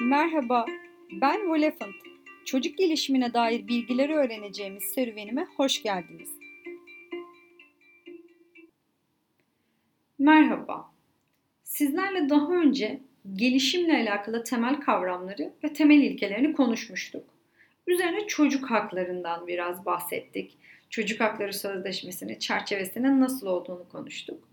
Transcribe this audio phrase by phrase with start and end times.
[0.00, 0.66] Merhaba,
[1.20, 1.94] ben Wolefant.
[2.44, 6.28] Çocuk gelişimine dair bilgileri öğreneceğimiz serüvenime hoş geldiniz.
[10.18, 10.92] Merhaba.
[11.62, 13.00] Sizlerle daha önce
[13.34, 17.24] gelişimle alakalı temel kavramları ve temel ilkelerini konuşmuştuk.
[17.86, 20.58] Üzerine çocuk haklarından biraz bahsettik.
[20.90, 24.48] Çocuk Hakları Sözleşmesi'nin çerçevesinin nasıl olduğunu konuştuk.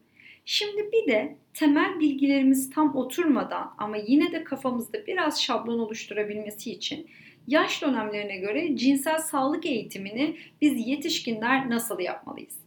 [0.45, 7.07] Şimdi bir de temel bilgilerimiz tam oturmadan ama yine de kafamızda biraz şablon oluşturabilmesi için
[7.47, 12.59] yaş dönemlerine göre cinsel sağlık eğitimini biz yetişkinler nasıl yapmalıyız?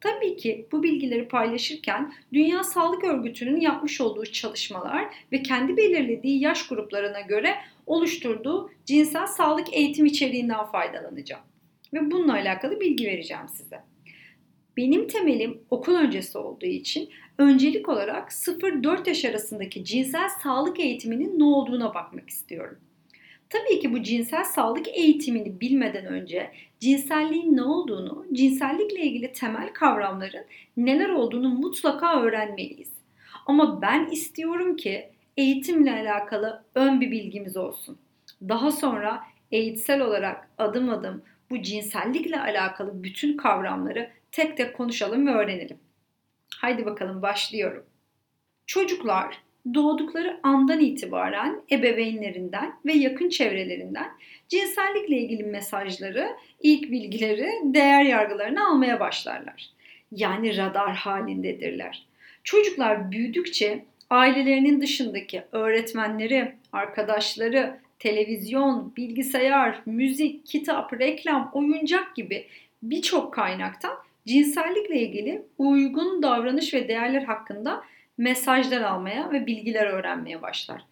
[0.00, 6.68] Tabii ki bu bilgileri paylaşırken Dünya Sağlık Örgütü'nün yapmış olduğu çalışmalar ve kendi belirlediği yaş
[6.68, 7.54] gruplarına göre
[7.86, 11.42] oluşturduğu cinsel sağlık eğitim içeriğinden faydalanacağım.
[11.92, 13.95] Ve bununla alakalı bilgi vereceğim size.
[14.76, 17.08] Benim temelim okul öncesi olduğu için
[17.38, 22.78] öncelik olarak 0-4 yaş arasındaki cinsel sağlık eğitiminin ne olduğuna bakmak istiyorum.
[23.50, 30.44] Tabii ki bu cinsel sağlık eğitimini bilmeden önce cinselliğin ne olduğunu, cinsellikle ilgili temel kavramların
[30.76, 32.90] neler olduğunu mutlaka öğrenmeliyiz.
[33.46, 37.98] Ama ben istiyorum ki eğitimle alakalı ön bir bilgimiz olsun.
[38.48, 45.30] Daha sonra eğitsel olarak adım adım bu cinsellikle alakalı bütün kavramları tek tek konuşalım ve
[45.30, 45.78] öğrenelim.
[46.56, 47.86] Haydi bakalım başlıyorum.
[48.66, 49.38] Çocuklar
[49.74, 54.10] doğdukları andan itibaren ebeveynlerinden ve yakın çevrelerinden
[54.48, 59.70] cinsellikle ilgili mesajları, ilk bilgileri, değer yargılarını almaya başlarlar.
[60.12, 62.06] Yani radar halindedirler.
[62.44, 72.46] Çocuklar büyüdükçe ailelerinin dışındaki öğretmenleri, arkadaşları, televizyon, bilgisayar, müzik, kitap, reklam, oyuncak gibi
[72.82, 77.84] birçok kaynaktan cinsellikle ilgili uygun davranış ve değerler hakkında
[78.18, 80.82] mesajlar almaya ve bilgiler öğrenmeye başlar.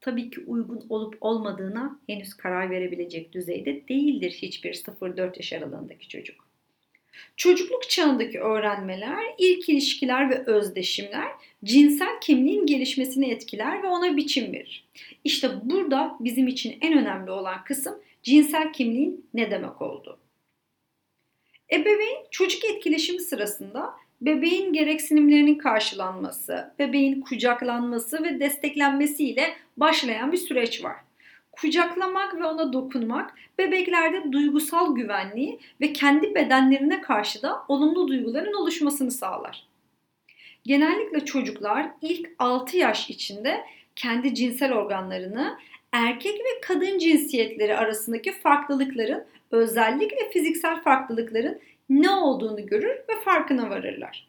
[0.00, 6.52] Tabii ki uygun olup olmadığına henüz karar verebilecek düzeyde değildir hiçbir 0-4 yaş aralığındaki çocuk.
[7.36, 11.28] Çocukluk çağındaki öğrenmeler, ilk ilişkiler ve özdeşimler
[11.64, 14.84] cinsel kimliğin gelişmesini etkiler ve ona biçim verir.
[15.24, 20.21] İşte burada bizim için en önemli olan kısım cinsel kimliğin ne demek olduğu.
[21.72, 30.96] Ebeveyn çocuk etkileşimi sırasında bebeğin gereksinimlerinin karşılanması, bebeğin kucaklanması ve desteklenmesiyle başlayan bir süreç var.
[31.52, 39.10] Kucaklamak ve ona dokunmak bebeklerde duygusal güvenliği ve kendi bedenlerine karşı da olumlu duyguların oluşmasını
[39.10, 39.66] sağlar.
[40.64, 43.64] Genellikle çocuklar ilk 6 yaş içinde
[43.96, 45.58] kendi cinsel organlarını
[45.92, 51.60] erkek ve kadın cinsiyetleri arasındaki farklılıkların özellikle fiziksel farklılıkların
[51.90, 54.28] ne olduğunu görür ve farkına varırlar.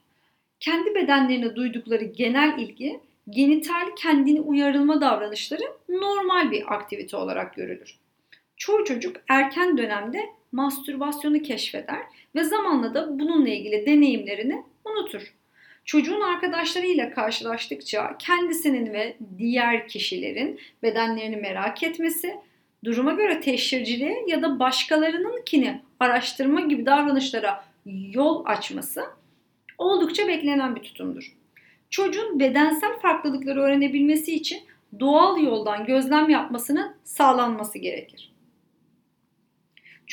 [0.60, 8.00] Kendi bedenlerine duydukları genel ilgi, genital kendini uyarılma davranışları normal bir aktivite olarak görülür.
[8.58, 12.00] Çoğu çocuk erken dönemde mastürbasyonu keşfeder
[12.36, 15.34] ve zamanla da bununla ilgili deneyimlerini unutur.
[15.86, 22.36] Çocuğun arkadaşlarıyla karşılaştıkça kendisinin ve diğer kişilerin bedenlerini merak etmesi,
[22.84, 29.04] duruma göre teşhirciliğe ya da başkalarınınkini araştırma gibi davranışlara yol açması
[29.78, 31.34] oldukça beklenen bir tutumdur.
[31.90, 34.60] Çocuğun bedensel farklılıkları öğrenebilmesi için
[35.00, 38.33] doğal yoldan gözlem yapmasının sağlanması gerekir.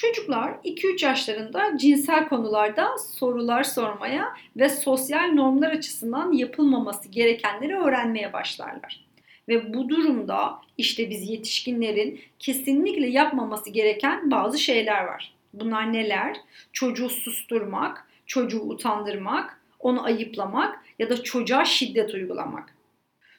[0.00, 9.04] Çocuklar 2-3 yaşlarında cinsel konularda sorular sormaya ve sosyal normlar açısından yapılmaması gerekenleri öğrenmeye başlarlar.
[9.48, 15.34] Ve bu durumda işte biz yetişkinlerin kesinlikle yapmaması gereken bazı şeyler var.
[15.54, 16.36] Bunlar neler?
[16.72, 22.74] Çocuğu susturmak, çocuğu utandırmak, onu ayıplamak ya da çocuğa şiddet uygulamak.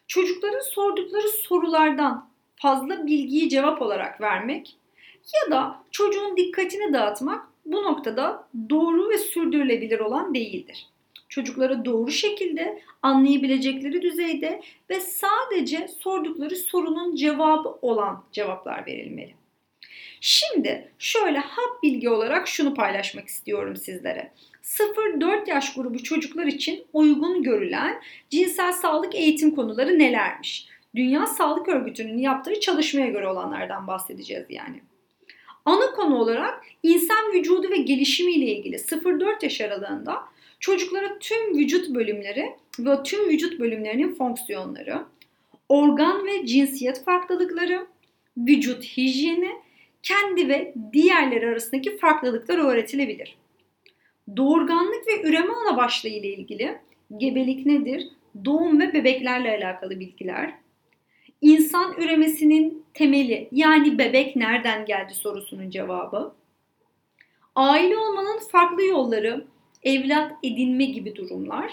[0.08, 4.78] Çocukların sordukları sorulardan fazla bilgiyi cevap olarak vermek
[5.34, 10.88] ya da çocuğun dikkatini dağıtmak bu noktada doğru ve sürdürülebilir olan değildir.
[11.30, 19.36] Çocuklara doğru şekilde anlayabilecekleri düzeyde ve sadece sordukları sorunun cevabı olan cevaplar verilmeli.
[20.22, 24.32] Şimdi şöyle hap bilgi olarak şunu paylaşmak istiyorum sizlere.
[24.64, 30.68] 0-4 yaş grubu çocuklar için uygun görülen cinsel sağlık eğitim konuları nelermiş?
[30.96, 34.82] Dünya Sağlık Örgütü'nün yaptığı çalışmaya göre olanlardan bahsedeceğiz yani.
[35.66, 40.24] Ana konu olarak insan vücudu ve gelişimi ile ilgili 0-4 yaş aralığında
[40.60, 45.02] çocuklara tüm vücut bölümleri ve tüm vücut bölümlerinin fonksiyonları,
[45.70, 47.88] organ ve cinsiyet farklılıkları,
[48.38, 49.52] vücut hijyeni,
[50.04, 53.38] kendi ve diğerleri arasındaki farklılıklar öğretilebilir.
[54.38, 56.78] Doğurganlık ve üreme ana başlığı ile ilgili
[57.18, 58.08] gebelik nedir,
[58.46, 60.54] doğum ve bebeklerle alakalı bilgiler,
[61.42, 66.34] İnsan üremesinin temeli yani bebek nereden geldi sorusunun cevabı.
[67.56, 69.46] Aile olmanın farklı yolları,
[69.84, 71.72] evlat edinme gibi durumlar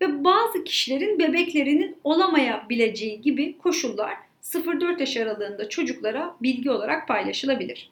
[0.00, 7.90] ve bazı kişilerin bebeklerinin olamayabileceği gibi koşullar 0-4 yaş aralığında çocuklara bilgi olarak paylaşılabilir.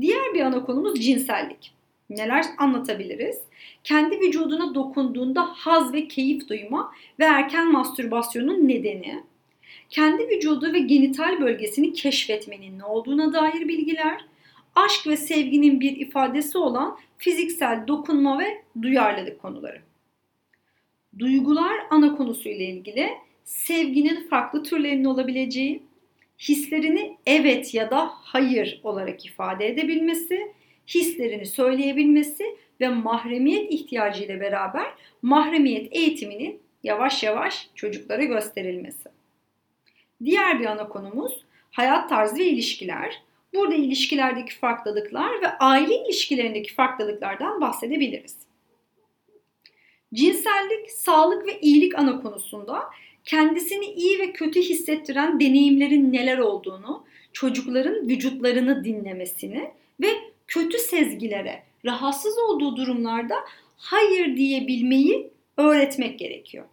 [0.00, 1.72] Diğer bir ana konumuz cinsellik.
[2.10, 3.38] Neler anlatabiliriz?
[3.84, 9.22] Kendi vücuduna dokunduğunda haz ve keyif duyma ve erken mastürbasyonun nedeni,
[9.90, 14.24] kendi vücudu ve genital bölgesini keşfetmenin ne olduğuna dair bilgiler,
[14.74, 19.80] aşk ve sevginin bir ifadesi olan fiziksel dokunma ve duyarlılık konuları.
[21.18, 23.10] Duygular ana konusu ile ilgili
[23.44, 25.82] sevginin farklı türlerinin olabileceği,
[26.38, 30.52] hislerini evet ya da hayır olarak ifade edebilmesi,
[30.88, 32.44] hislerini söyleyebilmesi
[32.80, 34.86] ve mahremiyet ihtiyacı ile beraber
[35.22, 39.19] mahremiyet eğitiminin yavaş yavaş çocuklara gösterilmesi.
[40.24, 43.22] Diğer bir ana konumuz hayat tarzı ve ilişkiler.
[43.54, 48.36] Burada ilişkilerdeki farklılıklar ve aile ilişkilerindeki farklılıklardan bahsedebiliriz.
[50.14, 52.82] Cinsellik, sağlık ve iyilik ana konusunda
[53.24, 59.70] kendisini iyi ve kötü hissettiren deneyimlerin neler olduğunu, çocukların vücutlarını dinlemesini
[60.00, 60.08] ve
[60.46, 63.34] kötü sezgilere, rahatsız olduğu durumlarda
[63.76, 66.64] hayır diyebilmeyi öğretmek gerekiyor.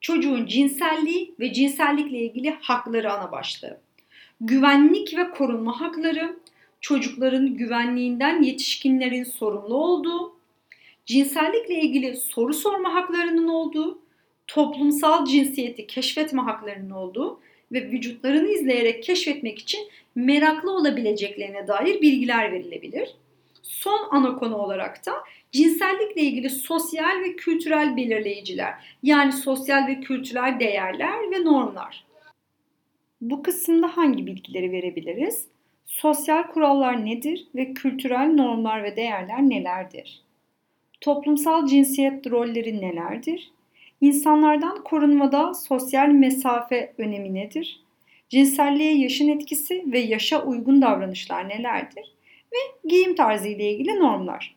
[0.00, 3.80] Çocuğun cinselliği ve cinsellikle ilgili hakları ana başlığı.
[4.40, 6.36] Güvenlik ve korunma hakları,
[6.80, 10.36] çocukların güvenliğinden yetişkinlerin sorumlu olduğu,
[11.06, 13.98] cinsellikle ilgili soru sorma haklarının olduğu,
[14.46, 17.40] toplumsal cinsiyeti keşfetme haklarının olduğu
[17.72, 19.80] ve vücutlarını izleyerek keşfetmek için
[20.14, 23.14] meraklı olabileceklerine dair bilgiler verilebilir.
[23.62, 25.12] Son ana konu olarak da
[25.52, 32.04] cinsellikle ilgili sosyal ve kültürel belirleyiciler yani sosyal ve kültürel değerler ve normlar.
[33.20, 35.46] Bu kısımda hangi bilgileri verebiliriz?
[35.86, 40.22] Sosyal kurallar nedir ve kültürel normlar ve değerler nelerdir?
[41.00, 43.50] Toplumsal cinsiyet rolleri nelerdir?
[44.00, 47.80] İnsanlardan korunmada sosyal mesafe önemi nedir?
[48.28, 52.12] Cinselliğe yaşın etkisi ve yaşa uygun davranışlar nelerdir?
[52.52, 54.56] Ve giyim tarzı ile ilgili normlar.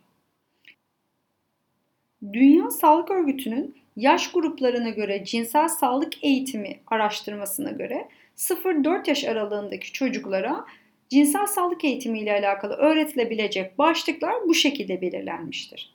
[2.34, 8.08] Dünya Sağlık Örgütü'nün yaş gruplarına göre cinsel sağlık eğitimi araştırmasına göre
[8.38, 10.66] 0-4 yaş aralığındaki çocuklara
[11.10, 15.94] cinsel sağlık eğitimi ile alakalı öğretilebilecek başlıklar bu şekilde belirlenmiştir.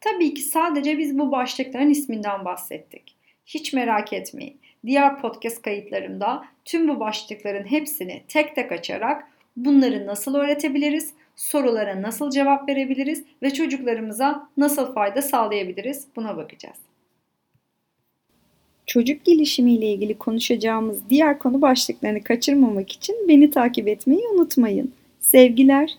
[0.00, 3.16] Tabii ki sadece biz bu başlıkların isminden bahsettik.
[3.46, 4.60] Hiç merak etmeyin.
[4.86, 9.28] Diğer podcast kayıtlarımda tüm bu başlıkların hepsini tek tek açarak
[9.64, 16.76] bunları nasıl öğretebiliriz, sorulara nasıl cevap verebiliriz ve çocuklarımıza nasıl fayda sağlayabiliriz buna bakacağız.
[18.86, 24.92] Çocuk gelişimi ile ilgili konuşacağımız diğer konu başlıklarını kaçırmamak için beni takip etmeyi unutmayın.
[25.20, 25.98] Sevgiler.